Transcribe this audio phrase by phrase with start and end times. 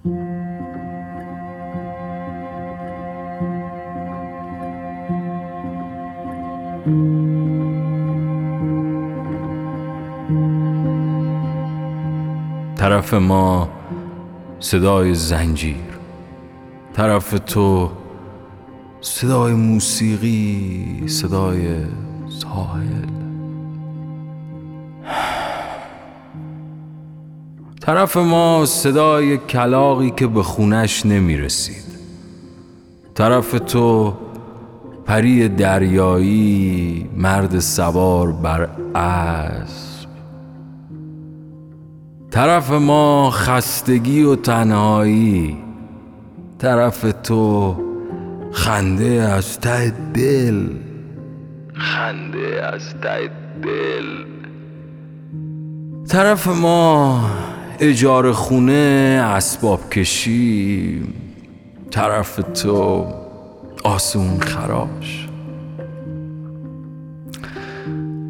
[0.00, 0.12] طرف
[13.14, 13.68] ما
[14.60, 15.76] صدای زنجیر
[16.94, 17.90] طرف تو
[19.00, 21.84] صدای موسیقی صدای
[22.28, 23.19] ساحل.
[27.80, 31.84] طرف ما صدای کلاقی که به خونش نمی رسید
[33.14, 34.14] طرف تو
[35.06, 40.08] پری دریایی مرد سوار بر اسب.
[42.30, 45.56] طرف ما خستگی و تنهایی.
[46.58, 47.76] طرف تو
[48.52, 50.68] خنده از ته دل.
[51.74, 53.30] خنده از ته
[53.62, 54.24] دل.
[56.08, 57.20] طرف ما
[57.82, 61.02] اجاره خونه اسباب کشی
[61.90, 63.06] طرف تو
[63.84, 65.28] آسون خراش.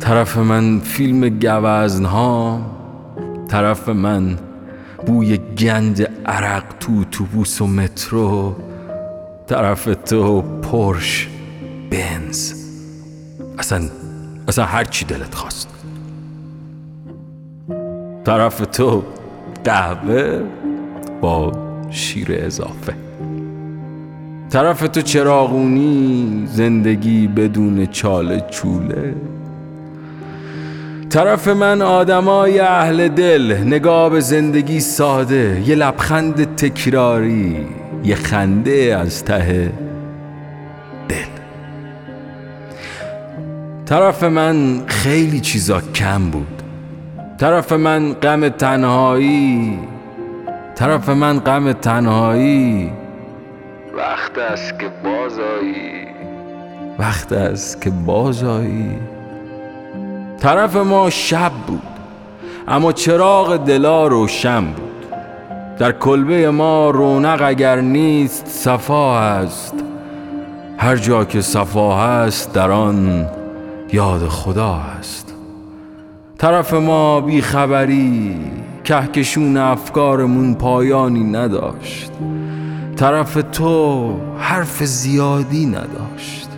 [0.00, 2.60] طرف من فیلم گوزن ها
[3.48, 4.38] طرف من
[5.06, 8.56] بوی گند عرق تو اتوبوس و مترو
[9.46, 11.28] طرف تو پرش
[11.90, 12.52] بنز.
[13.58, 13.82] اصلا
[14.48, 15.68] اصلا هر چی دلت خواست.
[18.24, 19.02] طرف تو
[19.64, 20.42] قهوه
[21.20, 21.52] با
[21.90, 22.94] شیر اضافه.
[24.50, 29.14] طرف تو چراغونی زندگی بدون چاله چوله.
[31.10, 35.62] طرف من آدمای اهل دل نگاه به زندگی ساده.
[35.66, 37.66] یه لبخند تکراری
[38.04, 39.72] یه خنده از ته
[41.08, 41.16] دل.
[43.86, 46.57] طرف من خیلی چیزا کم بود.
[47.38, 49.78] طرف من غم تنهایی
[50.74, 52.92] طرف من غم تنهایی.
[53.96, 56.08] وقت است که بازایی
[56.98, 58.98] وقت است که بازایی
[60.40, 61.82] طرف ما شب بود
[62.68, 65.06] اما چراغ دلا روشن بود.
[65.78, 69.74] در کلبه ما رونق اگر نیست صفا است.
[70.78, 73.26] هر جا که صفا هست در آن
[73.92, 75.27] یاد خدا است.
[76.38, 78.36] طرف ما بیخبری
[78.84, 82.12] کهکشون افکارمون پایانی نداشت.
[82.96, 86.48] طرف تو حرف زیادی نداشت.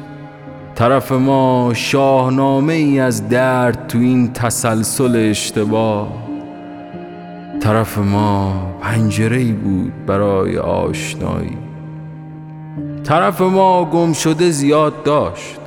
[0.74, 6.08] طرف ما شاهنامه ای از درد تو این تسلسل اشتباه.
[7.60, 11.58] طرف ما پنجره ای بود برای آشنایی.
[13.04, 15.60] طرف ما گم شده زیاد داشت.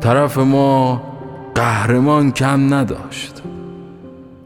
[0.00, 1.07] طرف ما
[1.58, 3.42] قهرمان کم نداشت.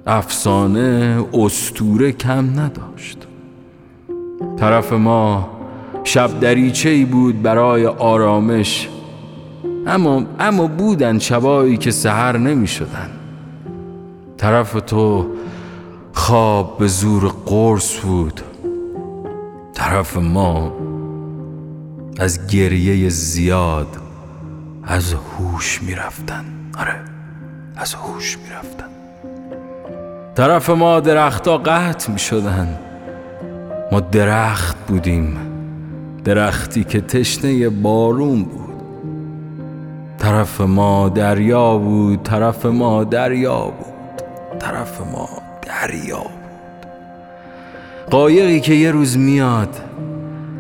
[0.07, 3.19] افسانه استوره کم نداشت.
[4.59, 5.51] طرف ما
[6.05, 8.89] شب دریچه ای بود برای آرامش
[9.87, 13.11] اما اما بودن شبایی که سحر نمی شدن
[14.37, 15.27] طرف تو
[16.13, 18.41] خواب به زور قرص بود.
[19.75, 20.73] طرف ما
[22.19, 23.97] از گریه زیاد
[24.85, 26.95] از هوش می رفتن آره
[27.77, 28.87] از هوش می رفتن
[30.35, 32.79] طرف ما درختها قطع می شدن
[33.93, 35.37] ما درخت بودیم.
[36.25, 38.75] درختی که تشنه بارون بود.
[40.19, 44.59] طرف ما دریا بود طرف ما دریا بود.
[44.59, 45.29] طرف ما
[45.63, 46.87] دریا بود.
[48.11, 49.77] قایقی که یه روز میاد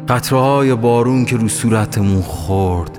[0.08, 2.98] قطره های بارون که رو صورتمون خورد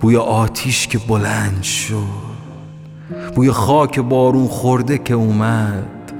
[0.00, 2.29] بوی آتیش که بلند شد.
[3.34, 6.12] بوی خاک بارون خورده که اومد.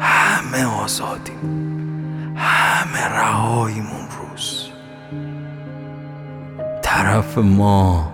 [0.00, 2.34] همه آزادیم.
[2.36, 4.70] همه رهاییم اون روز.
[6.82, 8.12] طرف ما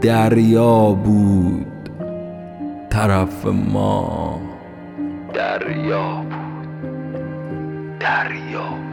[0.00, 1.66] دریا بود.
[2.90, 4.40] طرف ما
[5.34, 6.68] دریا بود.
[8.00, 8.85] دریا